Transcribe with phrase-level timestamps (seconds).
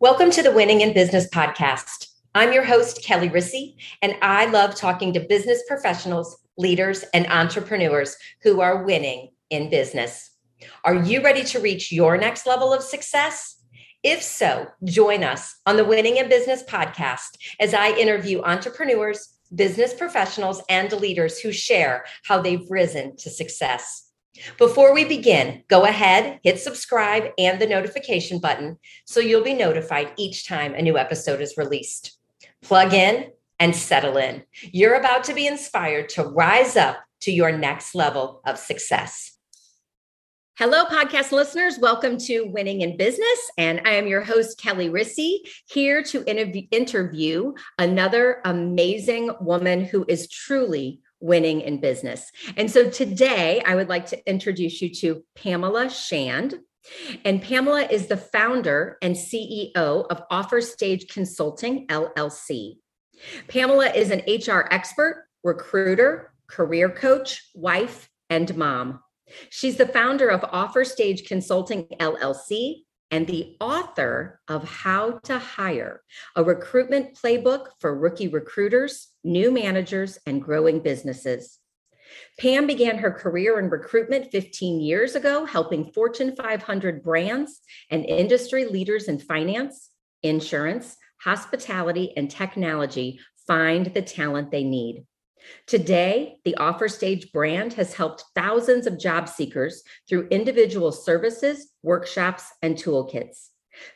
[0.00, 2.08] Welcome to the Winning in Business podcast.
[2.34, 8.16] I'm your host, Kelly Rissy, and I love talking to business professionals, leaders, and entrepreneurs
[8.42, 10.30] who are winning in business.
[10.84, 13.62] Are you ready to reach your next level of success?
[14.02, 19.92] If so, join us on the Winning in Business podcast as I interview entrepreneurs, business
[19.92, 24.03] professionals, and leaders who share how they've risen to success.
[24.58, 30.12] Before we begin, go ahead, hit subscribe and the notification button so you'll be notified
[30.16, 32.18] each time a new episode is released.
[32.60, 34.42] Plug in and settle in.
[34.60, 39.38] You're about to be inspired to rise up to your next level of success.
[40.58, 41.78] Hello, podcast listeners.
[41.78, 43.38] Welcome to Winning in Business.
[43.56, 46.24] And I am your host, Kelly Rissy, here to
[46.72, 52.30] interview another amazing woman who is truly winning in business.
[52.56, 56.60] And so today I would like to introduce you to Pamela Shand.
[57.24, 62.76] And Pamela is the founder and CEO of Offer Stage Consulting, LLC.
[63.48, 69.00] Pamela is an HR expert, recruiter, career coach, wife, and mom.
[69.48, 76.02] She's the founder of Offer Stage Consulting, LLC, and the author of How to Hire,
[76.36, 81.58] a recruitment playbook for rookie recruiters, new managers, and growing businesses.
[82.38, 88.64] Pam began her career in recruitment 15 years ago, helping Fortune 500 brands and industry
[88.64, 89.90] leaders in finance,
[90.22, 95.04] insurance, hospitality, and technology find the talent they need.
[95.66, 102.44] Today, the Offer Stage brand has helped thousands of job seekers through individual services, workshops,
[102.62, 103.48] and toolkits.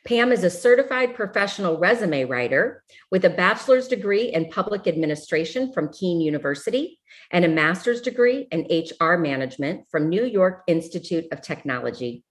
[0.04, 5.92] Pam is a certified professional resume writer with a bachelor's degree in public administration from
[5.92, 6.98] Kean University
[7.30, 12.24] and a master's degree in HR management from New York Institute of Technology.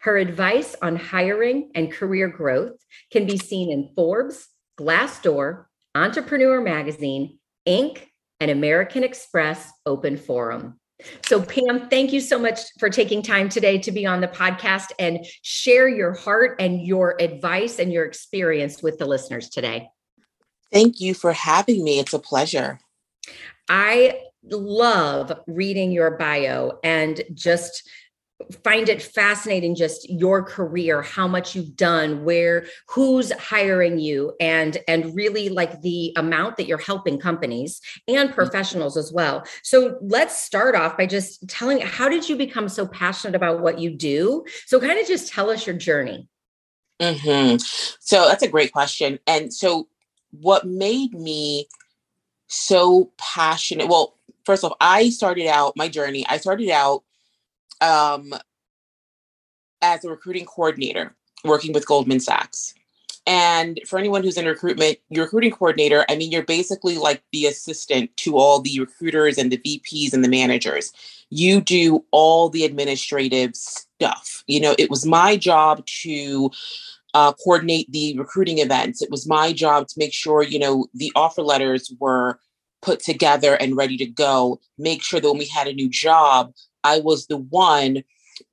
[0.00, 2.78] Her advice on hiring and career growth
[3.10, 8.02] can be seen in Forbes, Glassdoor, Entrepreneur Magazine, Inc.,
[8.40, 10.78] and American Express Open Forum.
[11.26, 14.92] So, Pam, thank you so much for taking time today to be on the podcast
[14.98, 19.88] and share your heart and your advice and your experience with the listeners today.
[20.72, 21.98] Thank you for having me.
[21.98, 22.80] It's a pleasure.
[23.68, 27.88] I love reading your bio and just
[28.62, 34.78] find it fascinating just your career how much you've done where who's hiring you and
[34.86, 38.34] and really like the amount that you're helping companies and mm-hmm.
[38.34, 42.86] professionals as well so let's start off by just telling how did you become so
[42.86, 46.28] passionate about what you do so kind of just tell us your journey
[47.00, 47.56] mm-hmm.
[48.00, 49.88] so that's a great question and so
[50.30, 51.66] what made me
[52.48, 54.14] so passionate well
[54.44, 57.02] first off i started out my journey i started out
[57.80, 58.32] um,
[59.82, 61.14] as a recruiting coordinator
[61.44, 62.74] working with Goldman Sachs.
[63.26, 67.46] And for anyone who's in recruitment, your recruiting coordinator, I mean, you're basically like the
[67.46, 70.92] assistant to all the recruiters and the VPs and the managers.
[71.30, 74.44] You do all the administrative stuff.
[74.46, 76.50] You know, it was my job to
[77.14, 79.02] uh, coordinate the recruiting events.
[79.02, 82.38] It was my job to make sure, you know, the offer letters were
[82.80, 84.60] put together and ready to go.
[84.78, 86.52] Make sure that when we had a new job,
[86.86, 88.02] I was the one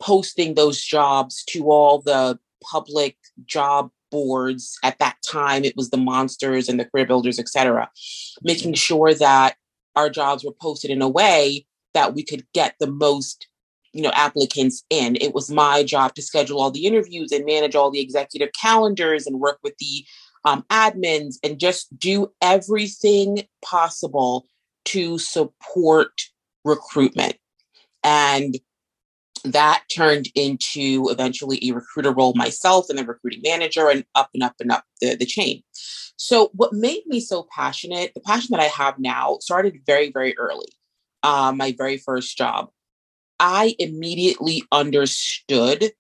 [0.02, 5.64] posting those jobs to all the public job boards at that time.
[5.64, 7.90] It was the monsters and the career builders etc
[8.42, 9.56] making sure that
[9.96, 13.48] our jobs were posted in a way that we could get the most
[13.94, 15.16] you know applicants in.
[15.18, 19.28] It was my job to schedule all the interviews and manage all the executive calendars
[19.28, 20.06] and work with the
[20.46, 24.46] um, admins and just do everything possible
[24.86, 26.12] to support
[26.66, 27.38] recruitment
[28.04, 28.58] and
[29.46, 34.44] that turned into eventually a recruiter role myself and then recruiting manager and up and
[34.44, 35.64] up and up the, the chain.
[36.16, 40.38] So, what made me so passionate, the passion that I have now started very, very
[40.38, 40.68] early.
[41.22, 42.70] Uh, my very first job.
[43.40, 45.92] I immediately understood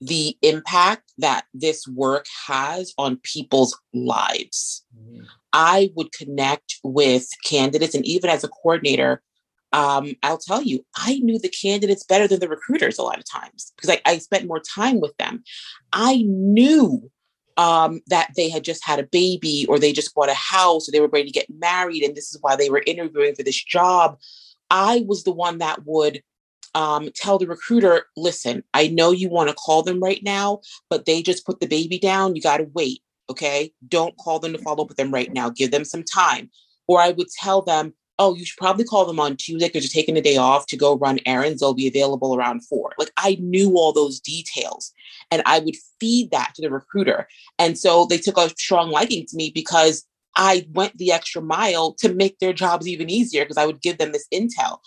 [0.00, 4.84] the impact that this work has on people's lives.
[4.96, 5.24] Mm-hmm.
[5.52, 9.22] I would connect with candidates, and even as a coordinator,
[9.72, 13.24] um, I'll tell you, I knew the candidates better than the recruiters a lot of
[13.30, 15.42] times because I, I spent more time with them.
[15.92, 17.10] I knew
[17.56, 20.92] um, that they had just had a baby or they just bought a house or
[20.92, 23.62] they were ready to get married and this is why they were interviewing for this
[23.62, 24.18] job.
[24.70, 26.22] I was the one that would
[26.74, 31.04] um, tell the recruiter, listen, I know you want to call them right now, but
[31.04, 32.36] they just put the baby down.
[32.36, 33.00] You got to wait.
[33.30, 33.72] Okay.
[33.88, 35.50] Don't call them to follow up with them right now.
[35.50, 36.50] Give them some time.
[36.86, 40.02] Or I would tell them, oh, you should probably call them on Tuesday because you're
[40.02, 41.60] taking a day off to go run errands.
[41.60, 42.92] They'll be available around four.
[42.98, 44.92] Like I knew all those details
[45.30, 47.28] and I would feed that to the recruiter.
[47.58, 50.04] And so they took a strong liking to me because
[50.36, 53.98] I went the extra mile to make their jobs even easier because I would give
[53.98, 54.78] them this intel.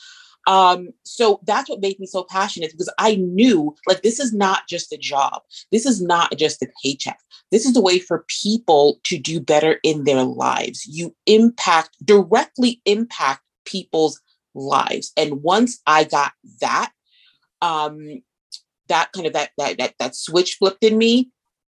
[0.48, 4.68] Um, so that's what made me so passionate because I knew like this is not
[4.68, 5.42] just a job.
[5.72, 7.20] This is not just a paycheck.
[7.52, 10.86] This is a way for people to do better in their lives.
[10.88, 14.20] You impact directly impact people's
[14.56, 15.12] lives.
[15.16, 16.92] And once I got that,
[17.62, 18.22] um,
[18.88, 21.30] that kind of that that that that switch flipped in me,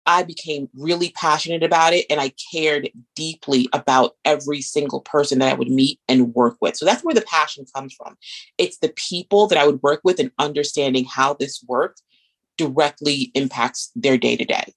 [0.06, 5.50] I became really passionate about it and I cared deeply about every single person that
[5.50, 6.76] I would meet and work with.
[6.76, 8.16] So that's where the passion comes from.
[8.58, 12.02] It's the people that I would work with and understanding how this worked
[12.56, 14.74] directly impacts their day to day.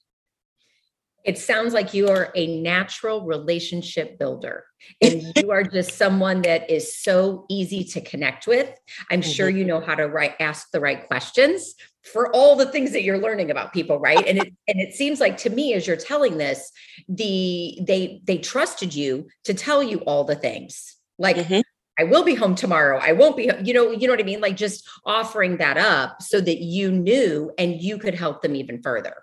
[1.25, 4.63] It sounds like you are a natural relationship builder
[5.01, 8.73] and you are just someone that is so easy to connect with.
[9.11, 9.29] I'm mm-hmm.
[9.29, 11.75] sure you know how to write ask the right questions
[12.11, 14.25] for all the things that you're learning about people, right?
[14.27, 16.71] And it and it seems like to me as you're telling this,
[17.07, 20.95] the they they trusted you to tell you all the things.
[21.17, 21.61] Like mm-hmm.
[21.99, 22.99] I will be home tomorrow.
[23.01, 24.39] I won't be, you know, you know what I mean?
[24.39, 28.81] Like just offering that up so that you knew and you could help them even
[28.81, 29.15] further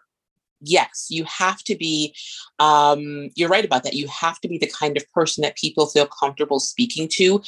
[0.64, 2.14] yes, you have to be,
[2.58, 3.94] um, you're right about that.
[3.94, 7.42] You have to be the kind of person that people feel comfortable speaking to.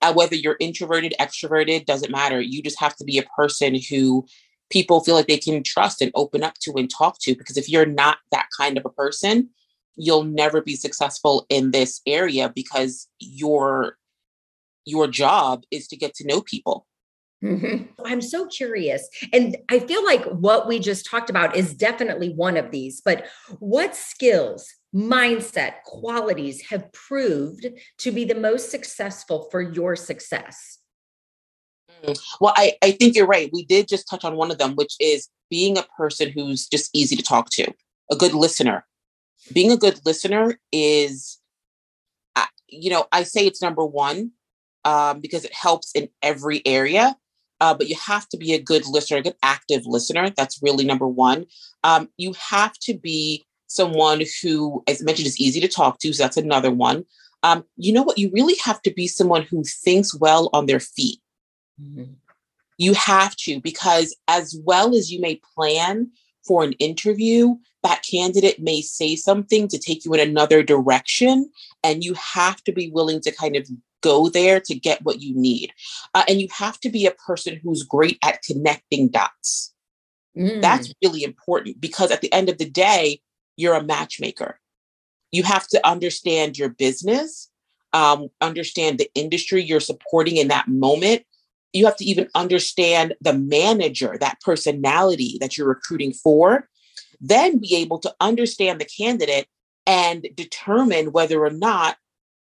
[0.00, 2.40] Uh, whether you're introverted, extroverted, doesn't matter.
[2.40, 4.26] You just have to be a person who
[4.72, 7.36] people feel like they can trust and open up to and talk to.
[7.36, 9.50] Because if you're not that kind of a person,
[9.94, 13.98] you'll never be successful in this area because your
[14.84, 16.86] your job is to get to know people
[17.42, 18.04] Mm-hmm.
[18.04, 19.08] I'm so curious.
[19.32, 23.26] And I feel like what we just talked about is definitely one of these, but
[23.58, 27.66] what skills, mindset, qualities have proved
[27.98, 30.78] to be the most successful for your success?
[32.40, 33.50] Well, I, I think you're right.
[33.52, 36.90] We did just touch on one of them, which is being a person who's just
[36.94, 37.72] easy to talk to,
[38.10, 38.86] a good listener.
[39.52, 41.38] Being a good listener is,
[42.68, 44.32] you know, I say it's number one
[44.84, 47.16] um, because it helps in every area
[47.62, 50.30] uh, but you have to be a good listener, a good active listener.
[50.30, 51.46] That's really number one.
[51.84, 56.12] Um, you have to be someone who, as mentioned, is easy to talk to.
[56.12, 57.04] So that's another one.
[57.44, 58.18] Um, you know what?
[58.18, 61.20] You really have to be someone who thinks well on their feet.
[61.80, 62.12] Mm-hmm.
[62.78, 66.10] You have to, because as well as you may plan
[66.46, 71.50] for an interview, that candidate may say something to take you in another direction.
[71.84, 73.68] And you have to be willing to kind of
[74.02, 75.72] go there to get what you need.
[76.14, 79.72] Uh, and you have to be a person who's great at connecting dots.
[80.36, 80.60] Mm.
[80.60, 83.20] That's really important because at the end of the day,
[83.56, 84.58] you're a matchmaker.
[85.30, 87.50] You have to understand your business,
[87.92, 91.24] um, understand the industry you're supporting in that moment.
[91.72, 96.68] You have to even understand the manager, that personality that you're recruiting for,
[97.20, 99.46] then be able to understand the candidate
[99.86, 101.96] and determine whether or not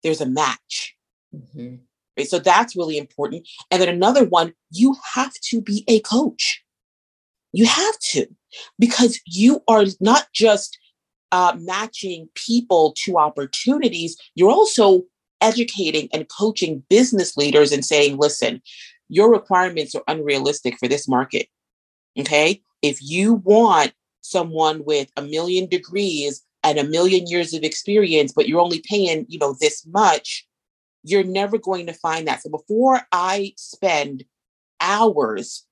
[0.02, 0.94] there's a match.
[1.34, 1.76] Mm-hmm.
[2.16, 2.28] Right.
[2.28, 3.46] So that's really important.
[3.70, 6.62] And then another one, you have to be a coach.
[7.52, 8.26] You have to,
[8.78, 10.78] because you are not just
[11.32, 15.02] uh, matching people to opportunities, you're also
[15.40, 18.62] educating and coaching business leaders and saying, listen,
[19.08, 21.48] your requirements are unrealistic for this market.
[22.18, 22.62] Okay.
[22.82, 28.48] If you want someone with a million degrees and a million years of experience, but
[28.48, 30.46] you're only paying, you know, this much,
[31.04, 32.42] you're never going to find that.
[32.42, 34.24] So before I spend
[34.80, 35.64] hours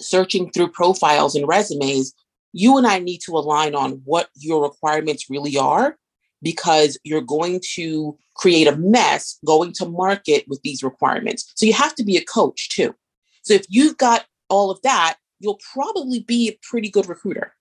[0.00, 2.12] searching through profiles and resumes,
[2.52, 5.96] you and I need to align on what your requirements really are
[6.42, 11.52] because you're going to create a mess going to market with these requirements.
[11.54, 12.94] So you have to be a coach too.
[13.42, 17.54] So if you've got all of that, you'll probably be a pretty good recruiter.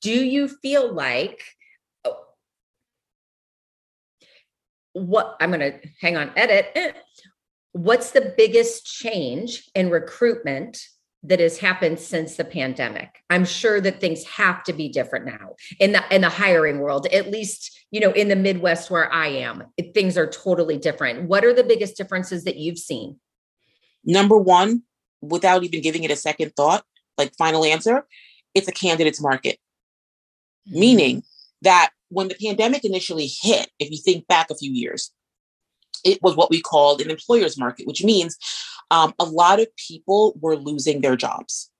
[0.00, 1.40] Do you feel like
[4.94, 6.70] what I'm going to hang on, edit.
[6.74, 6.92] Eh.
[7.72, 10.78] What's the biggest change in recruitment
[11.24, 13.22] that has happened since the pandemic?
[13.30, 17.06] I'm sure that things have to be different now in the in the hiring world.
[17.06, 21.28] At least, you know, in the Midwest where I am, it, things are totally different.
[21.28, 23.18] What are the biggest differences that you've seen?
[24.04, 24.82] Number one,
[25.22, 26.84] without even giving it a second thought,
[27.16, 28.06] like final answer,
[28.54, 29.58] it's a candidate's market.
[30.68, 30.80] Mm-hmm.
[30.80, 31.22] Meaning
[31.62, 35.10] that when the pandemic initially hit, if you think back a few years,
[36.04, 38.36] it was what we called an employer's market, which means
[38.90, 41.70] um, a lot of people were losing their jobs.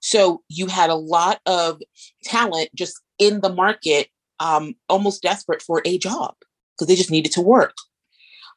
[0.00, 1.80] So you had a lot of
[2.24, 4.08] talent just in the market,
[4.40, 6.34] um, almost desperate for a job
[6.74, 7.74] because they just needed to work.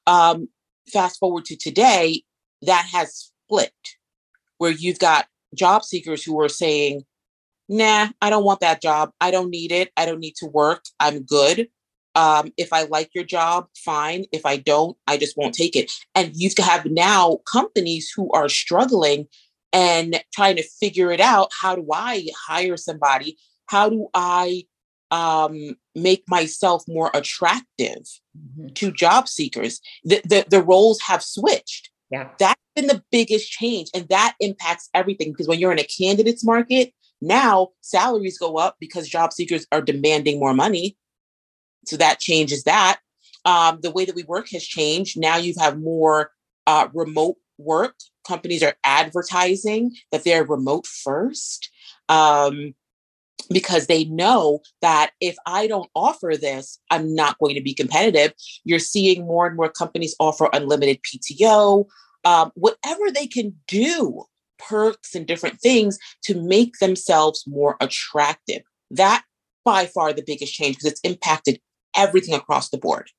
[0.07, 0.49] Um,
[0.91, 2.23] fast forward to today,
[2.63, 3.97] that has flipped,
[4.57, 7.03] where you've got job seekers who are saying,
[7.69, 9.11] nah, I don't want that job.
[9.21, 9.91] I don't need it.
[9.97, 10.85] I don't need to work.
[10.99, 11.67] I'm good.
[12.15, 14.25] Um, if I like your job, fine.
[14.31, 15.91] If I don't, I just won't take it.
[16.15, 19.27] And you have now companies who are struggling
[19.73, 21.51] and trying to figure it out.
[21.51, 23.37] How do I hire somebody?
[23.67, 24.63] How do I
[25.11, 28.03] um, make myself more attractive
[28.37, 28.67] mm-hmm.
[28.67, 29.81] to job seekers?
[30.05, 31.89] The, the, the roles have switched.
[32.09, 32.29] Yeah.
[32.39, 33.89] That's been the biggest change.
[33.93, 38.77] And that impacts everything because when you're in a candidates market, now salaries go up
[38.79, 40.97] because job seekers are demanding more money.
[41.87, 42.99] So that changes that.
[43.45, 45.19] Um, the way that we work has changed.
[45.19, 46.31] Now you have more
[46.67, 47.95] uh, remote work.
[48.27, 51.69] Companies are advertising that they're remote first
[52.09, 52.73] um,
[53.51, 58.33] because they know that if I don't offer this, I'm not going to be competitive.
[58.63, 61.85] You're seeing more and more companies offer unlimited PTO,
[62.23, 64.23] um, whatever they can do,
[64.57, 68.63] perks and different things to make themselves more attractive.
[68.89, 69.23] That
[69.63, 71.59] by far the biggest change because it's impacted
[71.95, 73.09] everything across the board.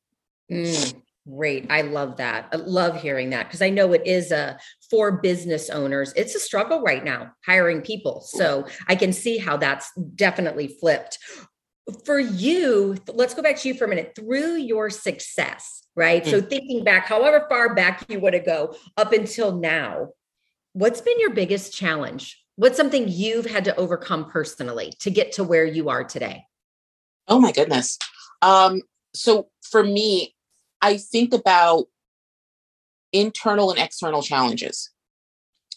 [0.51, 1.67] Mm, great.
[1.71, 2.49] I love that.
[2.53, 4.59] I love hearing that because I know it is a
[4.91, 8.21] for business owners, it's a struggle right now hiring people.
[8.21, 11.19] So I can see how that's definitely flipped.
[12.05, 14.13] For you, let's go back to you for a minute.
[14.17, 16.25] Through your success, right?
[16.25, 16.31] Mm.
[16.31, 20.09] So thinking back, however far back you want to go up until now,
[20.73, 22.43] what's been your biggest challenge?
[22.57, 26.45] What's something you've had to overcome personally to get to where you are today?
[27.29, 27.99] Oh my goodness.
[28.43, 28.83] Um,
[29.15, 30.35] so for me,
[30.83, 31.87] I think about
[33.13, 34.91] internal and external challenges,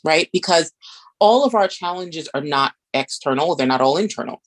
[0.04, 0.30] right?
[0.34, 0.72] Because
[1.20, 4.42] all of our challenges are not external, they're not all internal.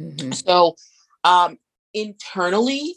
[0.00, 0.32] Mm-hmm.
[0.32, 0.76] So,
[1.24, 1.58] um,
[1.94, 2.94] internally,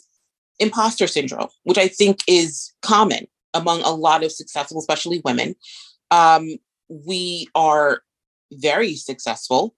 [0.59, 5.55] imposter syndrome, which I think is common among a lot of successful, especially women.
[6.11, 8.01] Um, we are
[8.51, 9.75] very successful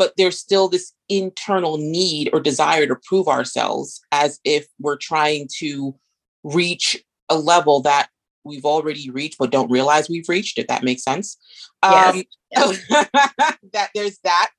[0.00, 5.46] but there's still this internal need or desire to prove ourselves as if we're trying
[5.58, 5.94] to
[6.42, 8.08] reach a level that
[8.42, 11.36] we've already reached but don't realize we've reached if that makes sense.
[11.82, 12.24] Yes.
[12.54, 12.76] um
[13.74, 14.50] that there's that.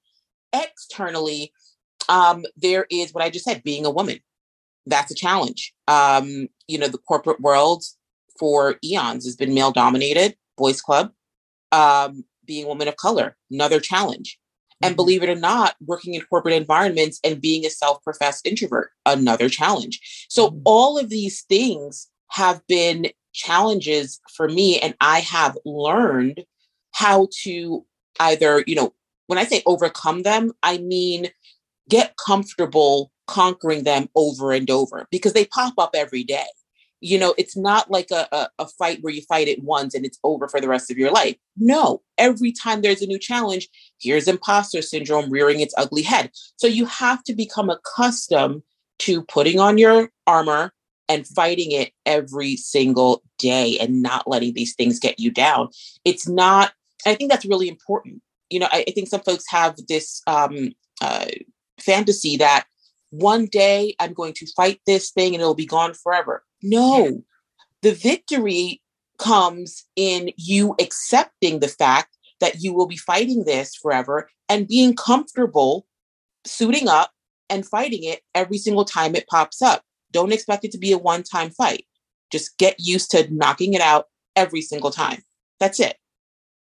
[0.53, 1.51] Externally
[2.07, 4.19] um there is what i just said being a woman.
[4.85, 5.73] That's a challenge.
[5.87, 7.83] Um you know the corporate world
[8.37, 11.11] for eons has been male dominated boys club
[11.71, 14.37] um being a woman of color another challenge
[14.81, 14.95] and mm-hmm.
[14.95, 19.49] believe it or not, working in corporate environments and being a self professed introvert, another
[19.49, 20.27] challenge.
[20.29, 20.61] So, mm-hmm.
[20.65, 24.79] all of these things have been challenges for me.
[24.79, 26.43] And I have learned
[26.93, 27.85] how to
[28.19, 28.93] either, you know,
[29.27, 31.29] when I say overcome them, I mean
[31.89, 36.45] get comfortable conquering them over and over because they pop up every day
[37.01, 40.05] you know it's not like a, a, a, fight where you fight it once and
[40.05, 41.35] it's over for the rest of your life.
[41.57, 43.67] No every time there's a new challenge
[43.99, 46.31] here's imposter syndrome rearing its ugly head.
[46.55, 48.61] So you have to become accustomed
[48.99, 50.73] to putting on your armor
[51.09, 55.69] and fighting it every single day and not letting these things get you down.
[56.05, 56.71] It's not
[57.05, 58.21] i think that's really important.
[58.49, 61.25] You know i, I think some folks have this um, uh,
[61.79, 62.65] fantasy that
[63.09, 67.23] one day i'm going to fight this thing and it'll be gone forever no,
[67.81, 68.81] the victory
[69.17, 74.95] comes in you accepting the fact that you will be fighting this forever and being
[74.95, 75.85] comfortable
[76.45, 77.11] suiting up
[77.49, 79.83] and fighting it every single time it pops up.
[80.11, 81.85] Don't expect it to be a one time fight.
[82.31, 85.21] Just get used to knocking it out every single time.
[85.59, 85.97] That's it.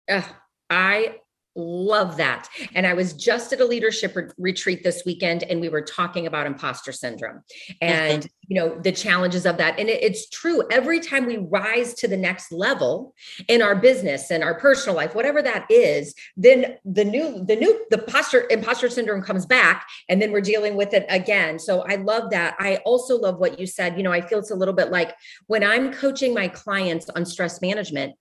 [0.09, 0.21] Uh,
[0.69, 1.19] I
[1.55, 2.49] Love that.
[2.73, 6.25] And I was just at a leadership re- retreat this weekend and we were talking
[6.25, 7.43] about imposter syndrome
[7.79, 8.27] and, mm-hmm.
[8.47, 9.79] you know, the challenges of that.
[9.79, 10.63] And it, it's true.
[10.71, 13.13] Every time we rise to the next level
[13.47, 17.85] in our business and our personal life, whatever that is, then the new, the new,
[17.91, 21.59] the posture, imposter syndrome comes back and then we're dealing with it again.
[21.59, 22.55] So I love that.
[22.57, 23.95] I also love what you said.
[23.95, 25.13] You know, I feel it's a little bit like
[25.45, 28.15] when I'm coaching my clients on stress management,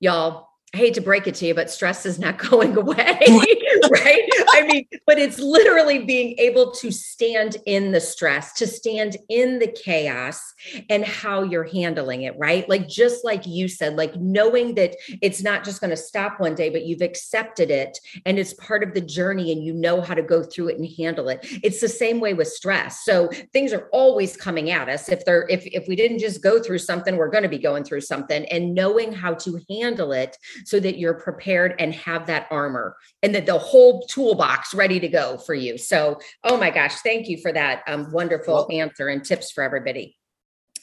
[0.00, 3.18] y'all, I hate to break it to you, but stress is not going away,
[3.90, 4.28] right?
[4.50, 9.58] I mean, but it's literally being able to stand in the stress, to stand in
[9.60, 10.54] the chaos
[10.90, 12.68] and how you're handling it, right?
[12.68, 16.54] Like, just like you said, like knowing that it's not just going to stop one
[16.54, 20.14] day, but you've accepted it and it's part of the journey and you know how
[20.14, 21.40] to go through it and handle it.
[21.62, 23.04] It's the same way with stress.
[23.04, 25.08] So things are always coming at us.
[25.08, 27.84] If they're, if, if we didn't just go through something, we're going to be going
[27.84, 32.46] through something and knowing how to handle it so that you're prepared and have that
[32.50, 35.78] armor and that the whole toolbox ready to go for you.
[35.78, 40.16] So, oh my gosh, thank you for that um, wonderful answer and tips for everybody.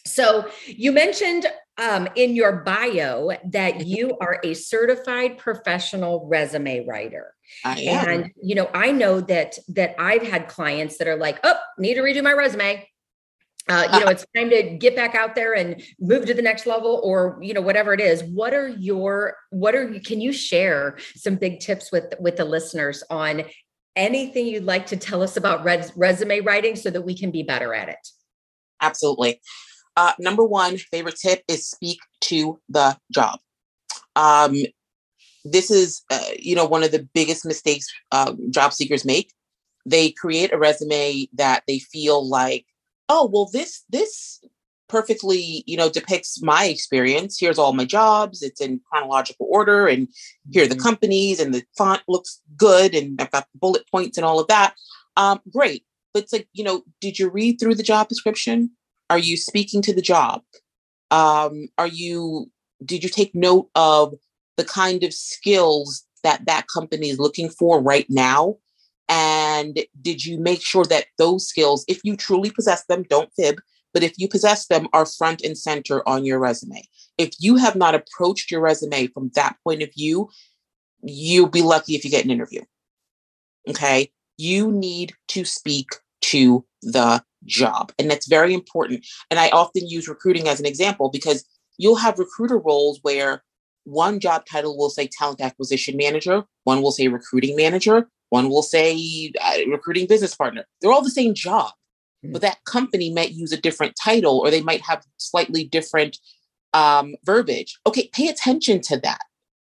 [0.05, 3.87] So you mentioned um, in your bio that mm-hmm.
[3.87, 7.33] you are a certified professional resume writer.
[7.63, 8.09] I am.
[8.09, 11.95] And you know, I know that that I've had clients that are like, "Oh, need
[11.95, 12.87] to redo my resume."
[13.67, 16.67] Uh, you know, it's time to get back out there and move to the next
[16.67, 18.23] level, or you know, whatever it is.
[18.23, 22.45] What are your what are you, can you share some big tips with with the
[22.45, 23.43] listeners on
[23.95, 27.41] anything you'd like to tell us about res- resume writing so that we can be
[27.41, 28.07] better at it?
[28.81, 29.41] Absolutely.
[29.97, 33.39] Uh, number one favorite tip is speak to the job.
[34.15, 34.55] Um,
[35.43, 39.31] this is, uh, you know, one of the biggest mistakes uh, job seekers make.
[39.85, 42.65] They create a resume that they feel like,
[43.09, 44.41] oh, well, this this
[44.87, 47.39] perfectly, you know, depicts my experience.
[47.39, 48.43] Here's all my jobs.
[48.43, 50.07] It's in chronological order, and
[50.51, 50.83] here are the mm-hmm.
[50.83, 54.47] companies, and the font looks good, and I've got the bullet points and all of
[54.47, 54.75] that.
[55.17, 58.71] Um, great, but it's like, you know, did you read through the job description?
[59.09, 60.41] Are you speaking to the job?
[61.11, 62.51] Um, are you,
[62.83, 64.15] did you take note of
[64.57, 68.57] the kind of skills that that company is looking for right now?
[69.07, 73.59] And did you make sure that those skills, if you truly possess them, don't fib,
[73.93, 76.83] but if you possess them, are front and center on your resume?
[77.17, 80.29] If you have not approached your resume from that point of view,
[81.01, 82.61] you'll be lucky if you get an interview.
[83.69, 84.11] Okay.
[84.37, 85.89] You need to speak
[86.21, 87.93] to the job.
[87.99, 89.05] And that's very important.
[89.29, 91.45] And I often use recruiting as an example because
[91.77, 93.43] you'll have recruiter roles where
[93.85, 98.63] one job title will say talent acquisition manager, one will say recruiting manager, one will
[98.63, 100.65] say uh, recruiting business partner.
[100.81, 101.71] They're all the same job,
[102.23, 102.33] mm-hmm.
[102.33, 106.17] but that company might use a different title or they might have slightly different
[106.73, 107.77] um, verbiage.
[107.87, 109.21] Okay, pay attention to that.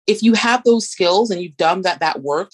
[0.07, 2.51] If you have those skills and you've done that that work,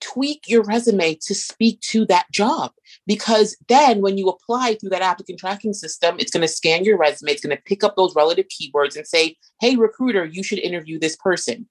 [0.00, 2.72] tweak your resume to speak to that job
[3.06, 6.98] because then when you apply through that applicant tracking system it's going to scan your
[6.98, 10.58] resume it's going to pick up those relative keywords and say hey recruiter you should
[10.58, 11.66] interview this person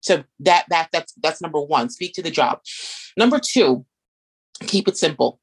[0.00, 2.60] so that that that's that's number one speak to the job.
[3.16, 3.84] Number two
[4.66, 5.40] keep it simple.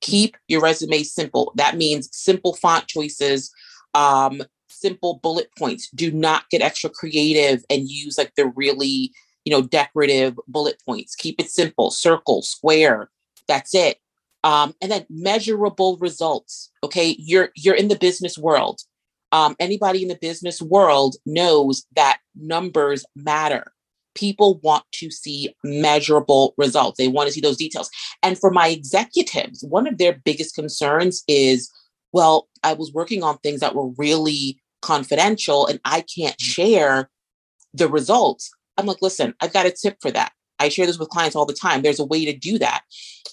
[0.00, 1.52] Keep your resume simple.
[1.56, 3.52] That means simple font choices
[3.94, 5.88] um simple bullet points.
[5.90, 9.12] Do not get extra creative and use like the really
[9.44, 11.14] you know decorative bullet points.
[11.14, 11.90] Keep it simple.
[11.90, 13.10] Circle square
[13.46, 13.98] that's it.
[14.42, 17.16] Um, and then measurable results okay?
[17.18, 18.82] You're you're in the business world.
[19.32, 23.72] Um, anybody in the business world knows that numbers matter.
[24.14, 26.98] People want to see measurable results.
[26.98, 27.90] They want to see those details.
[28.22, 31.70] And for my executives one of their biggest concerns is
[32.12, 37.10] well i was working on things that were really confidential and i can't share
[37.72, 38.50] the results.
[38.78, 40.32] I'm like listen i've got a tip for that.
[40.58, 41.82] I share this with clients all the time.
[41.82, 42.82] There's a way to do that.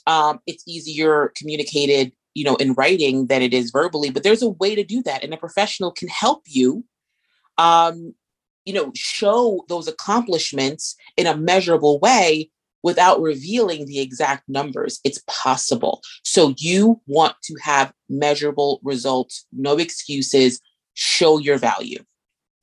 [0.08, 4.50] Um, it's easier communicated, you know, in writing than it is verbally, but there's a
[4.50, 6.84] way to do that, and a professional can help you,
[7.58, 8.14] um,
[8.65, 12.50] you know, show those accomplishments in a measurable way
[12.84, 15.00] without revealing the exact numbers.
[15.04, 16.02] It's possible.
[16.24, 20.60] So you want to have measurable results, no excuses.
[20.93, 22.00] Show your value.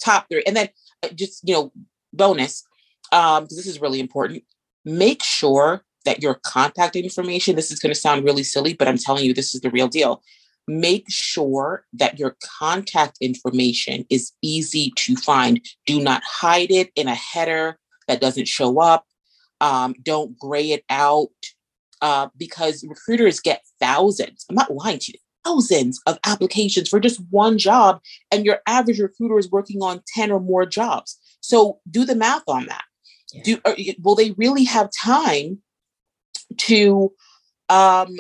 [0.03, 0.69] Top three, and then
[1.03, 1.73] uh, just you know,
[2.13, 2.65] bonus
[3.13, 4.45] um, this is really important.
[4.85, 8.99] Make sure that your contact information, this is going to sound really silly, but I'm
[8.99, 10.23] telling you, this is the real deal.
[10.69, 15.61] Make sure that your contact information is easy to find.
[15.87, 19.05] Do not hide it in a header that doesn't show up.
[19.61, 21.31] Um, don't gray it out
[22.01, 24.47] uh, because recruiters get thousands.
[24.49, 28.01] I'm not lying to you thousands of applications for just one job,
[28.31, 31.19] and your average recruiter is working on 10 or more jobs.
[31.41, 32.85] So do the math on that
[33.45, 35.59] do uh, will they really have time
[36.57, 37.13] to
[37.69, 38.17] um,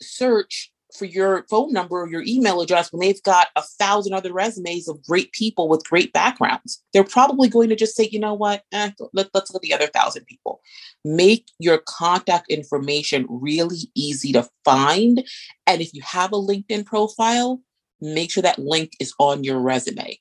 [0.00, 4.32] search for your phone number or your email address when they've got a thousand other
[4.32, 6.82] resumes of great people with great backgrounds.
[6.92, 8.62] They're probably going to just say you know what?
[8.72, 10.60] Eh, let, let's look at the other thousand people.
[11.04, 15.26] Make your contact information really easy to find
[15.66, 17.60] and if you have a linkedin profile
[18.00, 20.18] make sure that link is on your resume.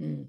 [0.00, 0.26] Mm.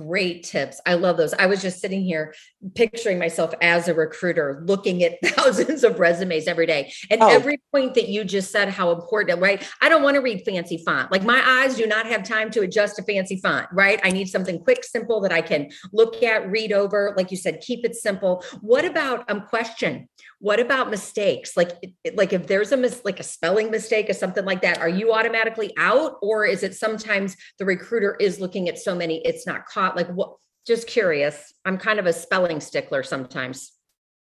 [0.00, 0.80] Great tips.
[0.86, 1.34] I love those.
[1.34, 2.34] I was just sitting here
[2.74, 6.90] picturing myself as a recruiter looking at thousands of resumes every day.
[7.10, 7.28] And oh.
[7.28, 9.62] every point that you just said, how important, right?
[9.82, 11.12] I don't want to read fancy font.
[11.12, 14.00] Like my eyes do not have time to adjust a fancy font, right?
[14.02, 17.12] I need something quick, simple that I can look at, read over.
[17.14, 18.42] Like you said, keep it simple.
[18.62, 20.08] What about um question?
[20.38, 21.54] What about mistakes?
[21.54, 21.72] Like,
[22.14, 25.12] like if there's a mis- like a spelling mistake or something like that, are you
[25.12, 29.66] automatically out, or is it sometimes the recruiter is looking at so many it's not
[29.66, 29.89] caught?
[29.96, 30.36] Like, what?
[30.66, 31.54] Just curious.
[31.64, 33.72] I'm kind of a spelling stickler sometimes.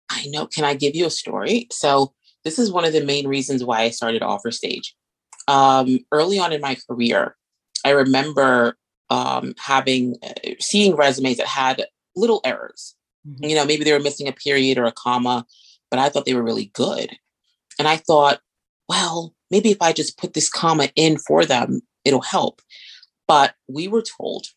[0.09, 0.47] I know.
[0.47, 1.67] Can I give you a story?
[1.73, 4.95] So this is one of the main reasons why I started Offer Stage.
[5.49, 7.35] um, early on in my career,
[7.85, 8.77] I remember
[9.11, 12.95] um, having uh, seeing resumes that had little errors.
[13.27, 13.45] Mm-hmm.
[13.45, 15.47] You know, maybe they were missing a period or a comma,
[15.91, 17.17] but I thought they were really good.
[17.79, 18.41] And I thought,
[18.89, 22.61] well, maybe if I just put this comma in for them, it'll help.
[23.27, 24.49] But we were told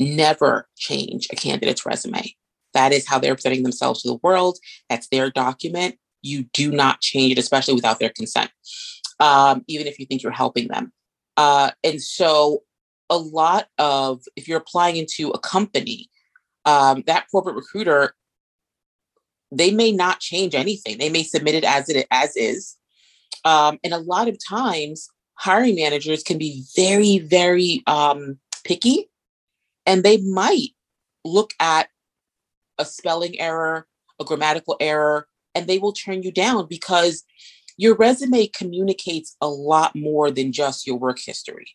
[0.00, 2.34] never change a candidate's resume.
[2.72, 4.58] That is how they're presenting themselves to the world.
[4.90, 5.96] That's their document.
[6.22, 8.50] You do not change it, especially without their consent,
[9.20, 10.92] um, even if you think you're helping them.
[11.36, 12.62] Uh, and so,
[13.10, 16.08] a lot of, if you're applying into a company,
[16.64, 18.14] um, that corporate recruiter,
[19.52, 20.98] they may not change anything.
[20.98, 22.76] They may submit it as it as is.
[23.44, 29.10] Um, and a lot of times, hiring managers can be very, very um, picky,
[29.86, 30.70] and they might
[31.24, 31.88] look at
[32.78, 33.86] a spelling error,
[34.20, 37.24] a grammatical error, and they will turn you down because
[37.76, 41.66] your resume communicates a lot more than just your work history.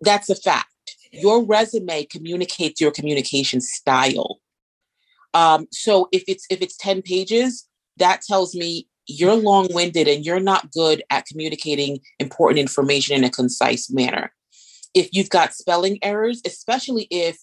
[0.00, 0.68] That's a fact.
[1.12, 4.40] Your resume communicates your communication style.
[5.32, 10.40] Um, so if it's if it's 10 pages, that tells me you're long-winded and you're
[10.40, 14.32] not good at communicating important information in a concise manner.
[14.94, 17.38] If you've got spelling errors, especially if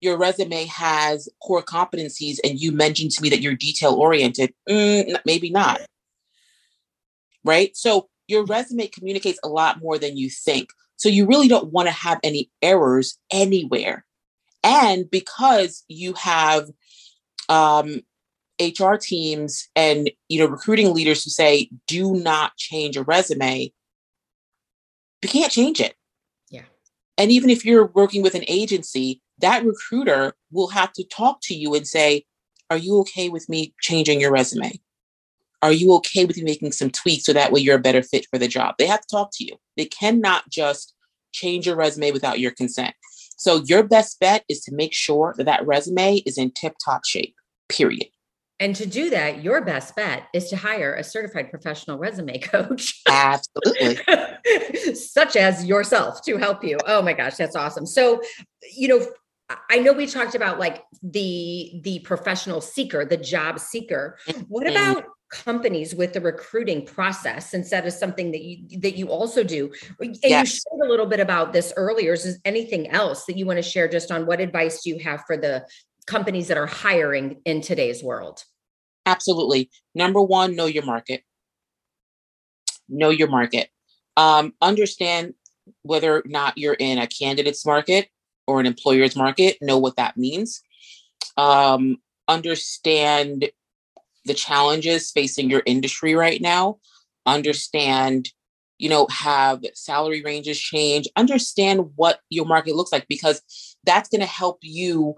[0.00, 5.16] your resume has core competencies and you mentioned to me that you're detail oriented, mm,
[5.24, 5.80] maybe not.
[7.44, 7.76] Right?
[7.76, 10.70] So your resume communicates a lot more than you think.
[10.96, 14.04] So you really don't want to have any errors anywhere.
[14.62, 16.68] And because you have
[17.48, 18.02] um,
[18.60, 23.72] HR teams and you know recruiting leaders who say do not change a resume,
[25.22, 25.94] you can't change it.
[27.20, 31.54] And even if you're working with an agency, that recruiter will have to talk to
[31.54, 32.24] you and say,
[32.70, 34.80] Are you okay with me changing your resume?
[35.60, 38.26] Are you okay with me making some tweaks so that way you're a better fit
[38.30, 38.76] for the job?
[38.78, 39.56] They have to talk to you.
[39.76, 40.94] They cannot just
[41.32, 42.94] change your resume without your consent.
[43.36, 47.04] So, your best bet is to make sure that that resume is in tip top
[47.04, 47.34] shape,
[47.68, 48.08] period.
[48.60, 53.02] And to do that, your best bet is to hire a certified professional resume coach.
[53.08, 53.98] Absolutely.
[54.94, 56.78] Such as yourself to help you.
[56.86, 57.86] Oh my gosh, that's awesome.
[57.86, 58.20] So,
[58.72, 59.06] you know,
[59.68, 64.16] I know we talked about like the the professional seeker, the job seeker.
[64.46, 64.92] What mm-hmm.
[64.92, 69.44] about companies with the recruiting process since that is something that you that you also
[69.44, 70.54] do and yes.
[70.54, 73.62] you shared a little bit about this earlier is anything else that you want to
[73.62, 75.64] share just on what advice do you have for the
[76.10, 78.42] companies that are hiring in today's world?
[79.06, 79.70] Absolutely.
[79.94, 81.22] Number one know your market.
[82.88, 83.70] Know your market.
[84.16, 85.34] Um, understand
[85.82, 88.08] whether or not you're in a candidate's market
[88.46, 90.60] or an employer's market know what that means.
[91.36, 93.48] Um, understand
[94.24, 96.78] the challenges facing your industry right now.
[97.24, 98.30] Understand
[98.78, 101.06] you know have salary ranges change.
[101.14, 103.42] Understand what your market looks like because
[103.84, 105.14] that's going to help you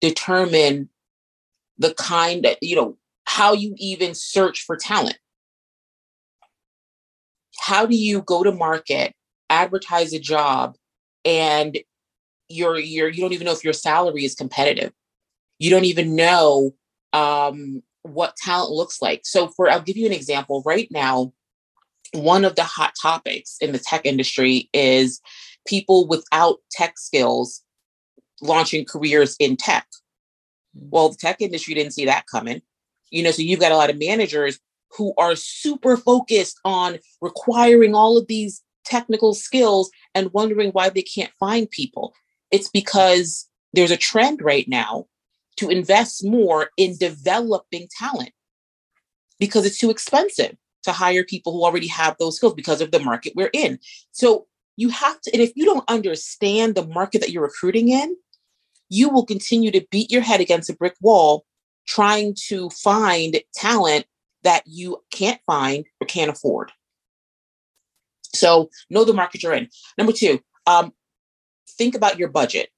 [0.00, 0.88] determine
[1.78, 5.18] the kind of you know how you even search for talent
[7.58, 9.14] how do you go to market
[9.50, 10.76] advertise a job
[11.24, 11.78] and
[12.48, 14.92] your your you don't even know if your salary is competitive.
[15.58, 16.74] You don't even know
[17.12, 19.22] um, what talent looks like.
[19.24, 20.62] So for I'll give you an example.
[20.64, 21.32] Right now,
[22.12, 25.20] one of the hot topics in the tech industry is
[25.66, 27.62] people without tech skills
[28.40, 29.86] launching careers in tech.
[30.76, 30.88] Hmm.
[30.90, 32.62] Well, the tech industry didn't see that coming.
[33.10, 34.58] You know, so you've got a lot of managers
[34.96, 41.02] who are super focused on requiring all of these technical skills and wondering why they
[41.02, 42.14] can't find people.
[42.50, 45.06] It's because there's a trend right now
[45.56, 48.30] to invest more in developing talent
[49.38, 53.00] because it's too expensive to hire people who already have those skills because of the
[53.00, 53.78] market we're in.
[54.12, 54.46] So
[54.76, 58.16] you have to, and if you don't understand the market that you're recruiting in,
[58.88, 61.44] you will continue to beat your head against a brick wall
[61.86, 64.06] trying to find talent
[64.42, 66.70] that you can't find or can't afford.
[68.34, 69.68] So know the market you're in.
[69.96, 70.92] Number two, um,
[71.70, 72.70] think about your budget.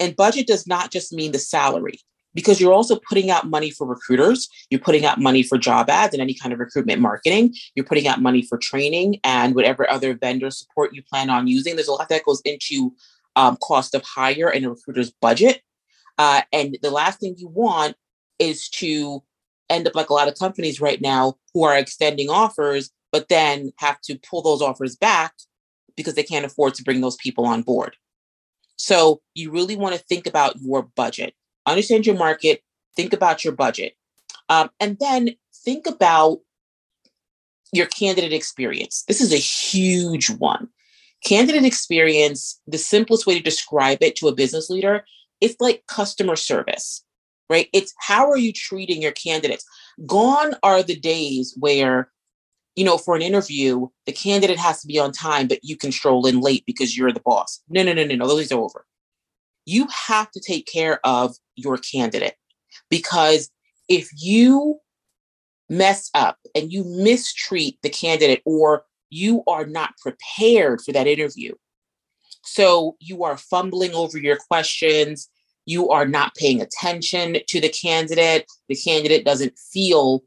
[0.00, 2.00] And budget does not just mean the salary
[2.34, 4.48] because you're also putting out money for recruiters.
[4.70, 7.54] You're putting out money for job ads and any kind of recruitment marketing.
[7.74, 11.76] You're putting out money for training and whatever other vendor support you plan on using.
[11.76, 12.94] There's a lot that goes into
[13.36, 15.62] um, cost of hire and a recruiter's budget.
[16.18, 17.96] Uh, and the last thing you want
[18.38, 19.22] is to
[19.70, 23.72] end up like a lot of companies right now who are extending offers, but then
[23.78, 25.32] have to pull those offers back
[25.96, 27.96] because they can't afford to bring those people on board.
[28.76, 31.34] So you really want to think about your budget,
[31.66, 32.62] understand your market,
[32.96, 33.94] think about your budget,
[34.48, 35.30] um, and then
[35.64, 36.38] think about
[37.72, 39.04] your candidate experience.
[39.08, 40.68] This is a huge one.
[41.24, 45.04] Candidate experience, the simplest way to describe it to a business leader,
[45.40, 47.04] it's like customer service,
[47.48, 47.68] right?
[47.72, 49.64] It's how are you treating your candidates?
[50.06, 52.10] Gone are the days where,
[52.74, 55.92] you know, for an interview, the candidate has to be on time, but you can
[55.92, 57.60] stroll in late because you're the boss.
[57.68, 58.26] No, no, no, no, no.
[58.26, 58.86] Those are over.
[59.64, 62.34] You have to take care of your candidate
[62.90, 63.48] because
[63.88, 64.80] if you
[65.68, 71.52] mess up and you mistreat the candidate or you are not prepared for that interview.
[72.44, 75.28] So you are fumbling over your questions.
[75.66, 78.46] You are not paying attention to the candidate.
[78.68, 80.24] The candidate doesn't feel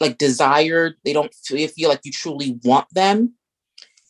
[0.00, 0.94] like desired.
[1.04, 3.34] They don't feel like you truly want them.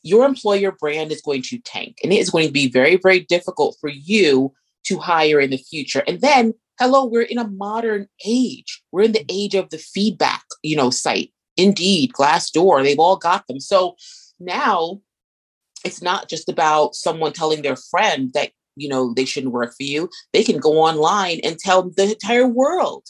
[0.03, 3.21] Your employer brand is going to tank and it is going to be very, very
[3.21, 4.53] difficult for you
[4.85, 6.03] to hire in the future.
[6.07, 10.43] And then hello we're in a modern age we're in the age of the feedback
[10.63, 11.31] you know site
[11.61, 13.61] indeed glassdoor they've all got them.
[13.61, 13.97] So
[14.39, 15.01] now
[15.85, 19.83] it's not just about someone telling their friend that you know they shouldn't work for
[19.83, 20.09] you.
[20.33, 23.07] They can go online and tell the entire world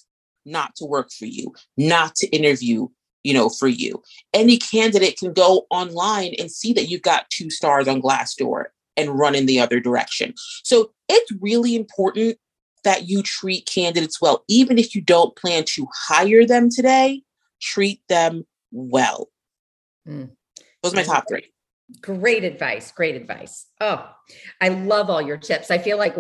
[0.47, 2.89] not to work for you not to interview
[3.23, 4.03] you know for you.
[4.33, 9.19] Any candidate can go online and see that you've got two stars on glassdoor and
[9.19, 10.35] run in the other direction.
[10.65, 12.39] So it's really important
[12.85, 14.45] that you treat candidates well.
[14.49, 17.23] Even if you don't plan to hire them today,
[17.61, 19.29] treat them well.
[20.09, 20.31] Mm.
[20.83, 21.53] Those are my top three.
[22.01, 22.93] Great advice.
[22.93, 23.67] Great advice.
[23.81, 24.09] Oh,
[24.61, 25.73] I love all your tips.
[25.73, 26.15] I feel like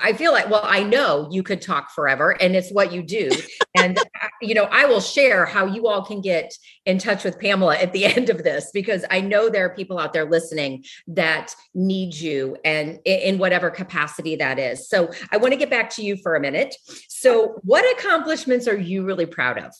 [0.00, 3.30] I feel like well, I know you could talk forever and it's what you do.
[3.74, 3.98] And
[4.42, 6.52] you know, I will share how you all can get
[6.84, 9.98] in touch with Pamela at the end of this because I know there are people
[9.98, 14.90] out there listening that need you and in whatever capacity that is.
[14.90, 16.76] So, I want to get back to you for a minute.
[17.08, 19.72] So, what accomplishments are you really proud of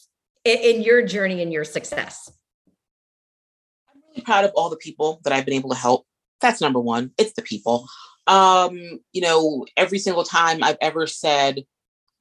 [0.45, 2.31] in your journey and your success?
[3.89, 6.07] I'm really proud of all the people that I've been able to help.
[6.41, 7.13] That's number one.
[7.19, 7.87] It's the people.
[8.27, 11.65] Um, you know, every single time I've ever said,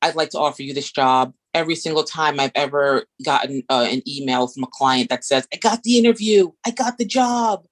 [0.02, 4.02] I'd like to offer you this job, every single time I've ever gotten uh, an
[4.08, 7.66] email from a client that says, I got the interview, I got the job.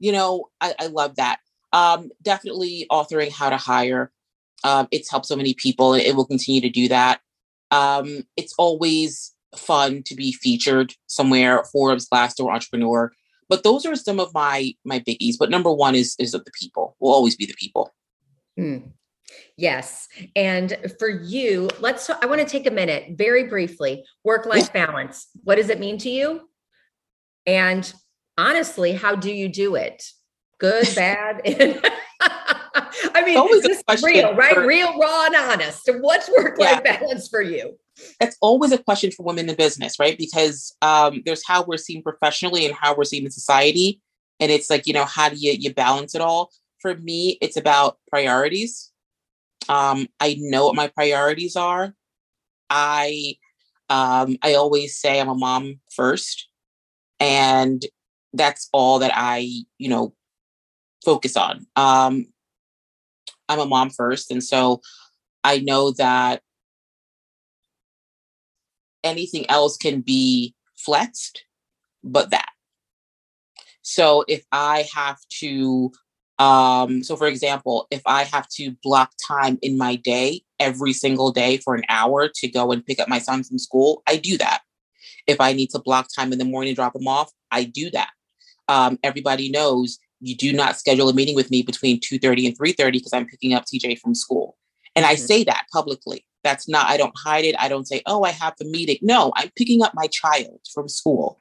[0.00, 1.38] You know, I, I love that.
[1.72, 4.10] Um, definitely authoring how to hire.
[4.64, 7.20] Um, it's helped so many people and it will continue to do that.
[7.70, 13.12] Um, it's always fun to be featured somewhere, Forbes, Glassdoor, Entrepreneur.
[13.48, 15.36] But those are some of my my biggies.
[15.38, 16.96] But number one is is of the people.
[17.00, 17.92] Will always be the people.
[18.58, 18.90] Mm.
[19.56, 20.08] Yes.
[20.36, 24.04] And for you, let's I want to take a minute very briefly.
[24.24, 25.28] Work life balance.
[25.44, 26.48] What does it mean to you?
[27.46, 27.90] And
[28.36, 30.04] honestly, how do you do it?
[30.58, 31.42] Good, bad?
[33.28, 34.54] Mean, always this is real, right?
[34.54, 35.88] For, real, raw, and honest.
[36.00, 36.98] What's work life yeah.
[36.98, 37.78] balance for you?
[38.20, 40.16] that's always a question for women in business, right?
[40.16, 44.00] Because um, there's how we're seen professionally and how we're seen in society.
[44.40, 46.50] And it's like, you know, how do you, you balance it all?
[46.80, 48.92] For me, it's about priorities.
[49.68, 51.94] Um, I know what my priorities are.
[52.70, 53.36] I
[53.90, 56.48] um, I always say I'm a mom first,
[57.18, 57.82] and
[58.34, 60.14] that's all that I, you know,
[61.04, 61.66] focus on.
[61.74, 62.26] Um,
[63.48, 64.80] I'm a mom first, and so
[65.44, 66.42] I know that
[69.04, 71.44] anything else can be flexed
[72.02, 72.50] but that.
[73.82, 75.90] So if I have to,
[76.38, 81.32] um, so for example, if I have to block time in my day every single
[81.32, 84.36] day for an hour to go and pick up my son from school, I do
[84.38, 84.60] that.
[85.26, 88.10] If I need to block time in the morning drop him off, I do that.
[88.68, 92.92] Um, everybody knows you do not schedule a meeting with me between 2.30 and 3.30
[92.92, 94.56] because I'm picking up TJ from school.
[94.96, 95.12] And mm-hmm.
[95.12, 96.24] I say that publicly.
[96.44, 97.56] That's not, I don't hide it.
[97.58, 98.98] I don't say, oh, I have the meeting.
[99.02, 101.40] No, I'm picking up my child from school.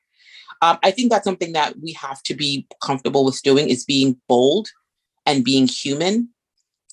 [0.61, 4.19] Um, I think that's something that we have to be comfortable with doing is being
[4.27, 4.69] bold
[5.25, 6.29] and being human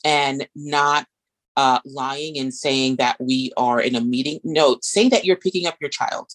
[0.04, 1.06] and not
[1.56, 4.40] uh, lying and saying that we are in a meeting.
[4.44, 6.30] No, say that you're picking up your child.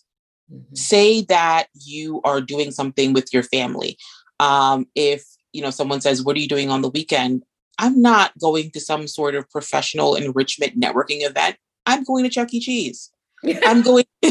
[0.51, 0.75] Mm-hmm.
[0.75, 3.97] Say that you are doing something with your family.
[4.39, 7.43] Um, if you know someone says, "What are you doing on the weekend?"
[7.79, 11.55] I'm not going to some sort of professional enrichment networking event.
[11.85, 12.59] I'm going to Chuck E.
[12.59, 13.11] Cheese.
[13.65, 14.05] I'm going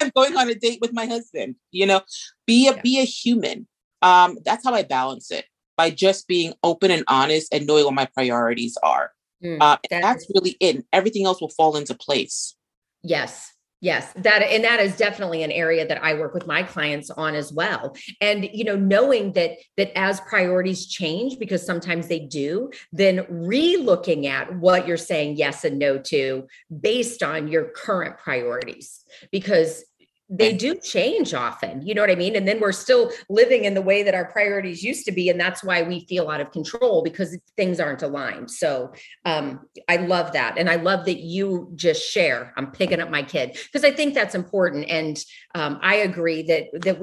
[0.00, 1.56] I'm going on a date with my husband.
[1.72, 2.02] You know,
[2.46, 2.80] be a yeah.
[2.82, 3.66] be a human.
[4.02, 7.94] Um, that's how I balance it by just being open and honest and knowing what
[7.94, 9.10] my priorities are.
[9.42, 10.84] Mm, uh, that's really it.
[10.92, 12.54] Everything else will fall into place.
[13.02, 13.53] Yes.
[13.84, 17.34] Yes, that and that is definitely an area that I work with my clients on
[17.34, 17.94] as well.
[18.18, 24.26] And you know, knowing that that as priorities change because sometimes they do, then re-looking
[24.26, 26.46] at what you're saying yes and no to
[26.80, 29.84] based on your current priorities because
[30.30, 31.86] they do change often.
[31.86, 32.34] You know what I mean?
[32.34, 35.28] And then we're still living in the way that our priorities used to be.
[35.28, 38.50] And that's why we feel out of control because things aren't aligned.
[38.50, 38.92] So
[39.26, 40.56] um, I love that.
[40.56, 42.54] And I love that you just share.
[42.56, 44.88] I'm picking up my kid because I think that's important.
[44.88, 45.22] And
[45.54, 47.00] um, I agree that, that,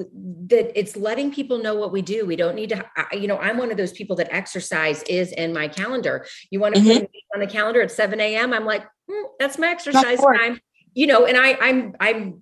[0.50, 2.26] that it's letting people know what we do.
[2.26, 5.32] We don't need to, I, you know, I'm one of those people that exercise is
[5.34, 6.26] in my calendar.
[6.50, 7.02] You want to mm-hmm.
[7.02, 8.52] put on the calendar at 7 a.m.
[8.52, 10.60] I'm like, mm, that's my exercise time
[10.94, 12.42] you know and i i'm i'm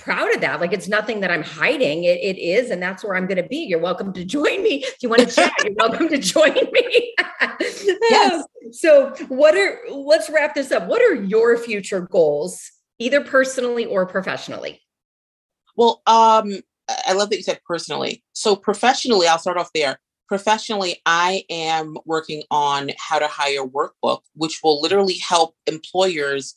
[0.00, 0.60] proud of that.
[0.60, 2.04] Like it's nothing that I'm hiding.
[2.04, 3.58] It, it is, and that's where I'm going to be.
[3.58, 4.84] You're welcome to join me.
[4.84, 7.14] If you want to chat, you're welcome to join me.
[8.10, 8.44] yes.
[8.72, 9.80] So, what are?
[9.90, 10.86] Let's wrap this up.
[10.86, 14.80] What are your future goals, either personally or professionally?
[15.76, 16.60] Well, um,
[17.06, 18.24] I love that you said personally.
[18.32, 20.00] So professionally, I'll start off there.
[20.28, 26.54] Professionally, I am working on how to hire workbook, which will literally help employers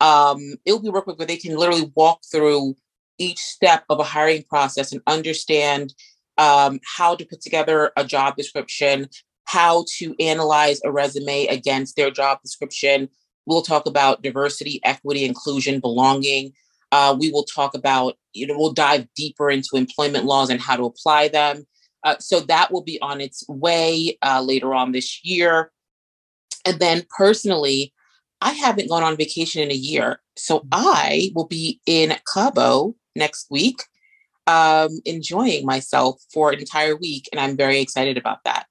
[0.00, 2.76] um, it will be a workbook where they can literally walk through
[3.18, 5.94] each step of a hiring process and understand
[6.38, 9.08] um, how to put together a job description,
[9.44, 13.08] how to analyze a resume against their job description.
[13.46, 16.52] We'll talk about diversity, equity, inclusion, belonging.
[16.92, 20.76] Uh, we will talk about, you know, we'll dive deeper into employment laws and how
[20.76, 21.64] to apply them.
[22.04, 25.72] Uh, so that will be on its way uh, later on this year.
[26.64, 27.92] And then personally,
[28.40, 30.20] I haven't gone on vacation in a year.
[30.36, 30.68] So mm.
[30.72, 33.82] I will be in Cabo next week,
[34.46, 37.28] um, enjoying myself for an entire week.
[37.32, 38.66] And I'm very excited about that.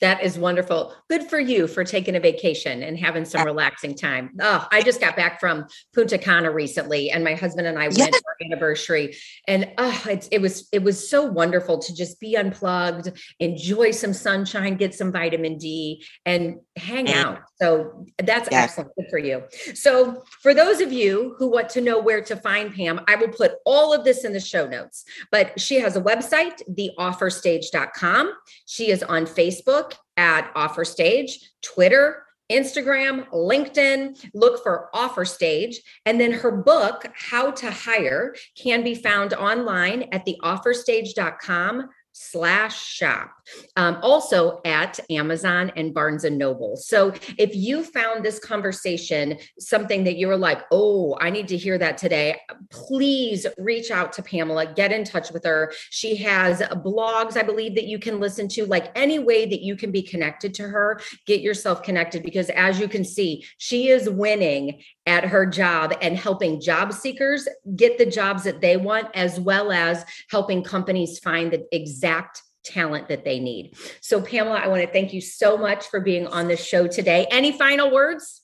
[0.00, 0.94] That is wonderful.
[1.10, 4.30] Good for you for taking a vacation and having some relaxing time.
[4.40, 8.14] Oh, I just got back from Punta Cana recently, and my husband and I went
[8.14, 9.16] for our anniversary,
[9.48, 14.12] and oh, it, it was it was so wonderful to just be unplugged, enjoy some
[14.12, 17.40] sunshine, get some vitamin D, and hang out.
[17.60, 18.70] So that's yes.
[18.70, 18.94] excellent.
[18.96, 19.42] Good for you.
[19.74, 23.28] So for those of you who want to know where to find Pam, I will
[23.28, 25.04] put all of this in the show notes.
[25.32, 28.32] But she has a website, theofferstage.com.
[28.66, 29.87] She is on Facebook
[30.18, 35.80] at Offer Stage, Twitter, Instagram, LinkedIn, look for Offer Stage.
[36.04, 43.30] And then her book, How to Hire, can be found online at theofferstage.com slash shop
[43.76, 46.76] um, also at amazon and barnes and noble.
[46.76, 51.56] So if you found this conversation something that you were like oh i need to
[51.56, 55.72] hear that today please reach out to pamela get in touch with her.
[55.90, 59.76] She has blogs i believe that you can listen to like any way that you
[59.76, 64.08] can be connected to her get yourself connected because as you can see she is
[64.08, 69.40] winning at her job and helping job seekers get the jobs that they want, as
[69.40, 73.74] well as helping companies find the exact talent that they need.
[74.00, 77.26] So, Pamela, I want to thank you so much for being on the show today.
[77.30, 78.42] Any final words?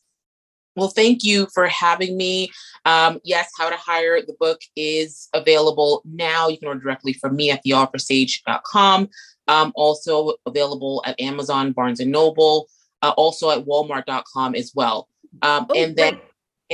[0.76, 2.50] Well, thank you for having me.
[2.84, 6.48] Um, yes, How to Hire the book is available now.
[6.48, 9.08] You can order directly from me at theofferstage.com.
[9.46, 12.68] Um, also available at Amazon, Barnes and Noble,
[13.02, 15.08] uh, also at Walmart.com as well.
[15.42, 16.18] Um, oh, and then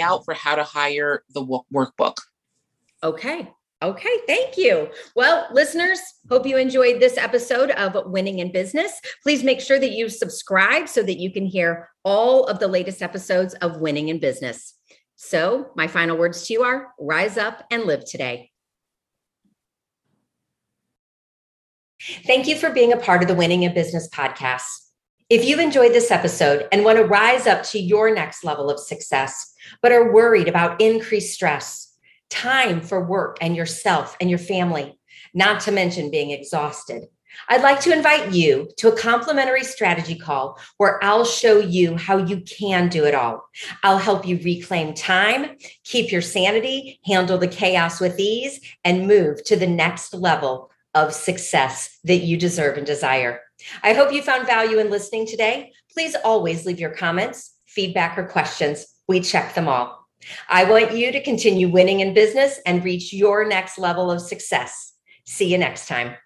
[0.00, 2.16] out for how to hire the workbook.
[3.03, 3.50] Okay.
[3.83, 4.90] Okay, thank you.
[5.16, 9.01] Well, listeners, hope you enjoyed this episode of Winning in Business.
[9.23, 13.01] Please make sure that you subscribe so that you can hear all of the latest
[13.01, 14.75] episodes of Winning in Business.
[15.16, 18.51] So, my final words to you are rise up and live today.
[22.27, 24.62] Thank you for being a part of the Winning in Business podcast.
[25.31, 28.81] If you've enjoyed this episode and want to rise up to your next level of
[28.81, 31.89] success, but are worried about increased stress,
[32.31, 34.99] time for work and yourself and your family,
[35.35, 37.05] not to mention being exhausted,
[37.49, 42.19] I'd like to invite you to a complimentary strategy call where I'll show you how
[42.19, 43.49] you can do it all.
[43.83, 49.45] I'll help you reclaim time, keep your sanity, handle the chaos with ease, and move
[49.45, 53.40] to the next level of success that you deserve and desire.
[53.83, 55.73] I hope you found value in listening today.
[55.93, 58.87] Please always leave your comments, feedback, or questions.
[59.07, 59.99] We check them all.
[60.48, 64.92] I want you to continue winning in business and reach your next level of success.
[65.26, 66.16] See you next time.